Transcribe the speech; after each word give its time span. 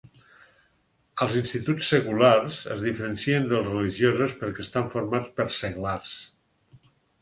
Els 1.25 1.35
instituts 1.41 1.91
seculars 1.95 2.59
es 2.77 2.87
diferencien 2.89 3.47
dels 3.55 3.71
religiosos 3.77 4.37
perquè 4.43 4.69
estan 4.69 4.93
formats 4.99 5.35
per 5.41 5.51
seglars. 5.63 6.21